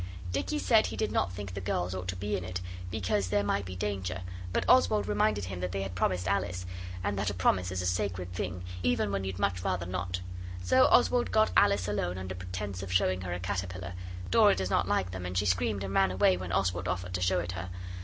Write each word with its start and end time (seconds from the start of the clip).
Dicky 0.31 0.57
said 0.57 0.87
he 0.87 0.97
did 0.97 1.11
not 1.11 1.31
think 1.31 1.53
the 1.53 1.61
girls 1.61 1.93
ought 1.93 2.07
to 2.07 2.15
be 2.15 2.35
in 2.35 2.43
it, 2.43 2.59
because 2.89 3.27
there 3.27 3.43
might 3.43 3.65
be 3.65 3.75
danger, 3.75 4.21
but 4.51 4.65
Oswald 4.67 5.05
reminded 5.07 5.45
him 5.45 5.59
that 5.59 5.71
they 5.73 5.83
had 5.83 5.93
promised 5.93 6.27
Alice, 6.27 6.65
and 7.03 7.19
that 7.19 7.29
a 7.29 7.35
promise 7.35 7.71
is 7.71 7.83
a 7.83 7.85
sacred 7.85 8.33
thing, 8.33 8.63
even 8.81 9.11
when 9.11 9.23
you'd 9.25 9.37
much 9.37 9.63
rather 9.63 9.85
not. 9.85 10.19
So 10.63 10.85
Oswald 10.85 11.29
got 11.29 11.51
Alice 11.55 11.87
alone 11.87 12.17
under 12.17 12.33
pretence 12.33 12.81
of 12.81 12.91
showing 12.91 13.21
her 13.21 13.33
a 13.33 13.39
caterpillar 13.39 13.93
Dora 14.31 14.55
does 14.55 14.71
not 14.71 14.87
like 14.87 15.11
them, 15.11 15.23
and 15.23 15.37
she 15.37 15.45
screamed 15.45 15.83
and 15.83 15.93
ran 15.93 16.09
away 16.09 16.35
when 16.35 16.51
Oswald 16.51 16.87
offered 16.87 17.13
to 17.13 17.21
show 17.21 17.39
it 17.39 17.51
her. 17.51 17.69